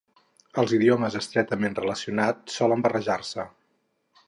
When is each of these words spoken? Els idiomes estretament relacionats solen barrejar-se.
Els 0.61 0.71
idiomes 0.77 1.17
estretament 1.19 1.77
relacionats 1.81 2.59
solen 2.63 2.87
barrejar-se. 2.89 3.49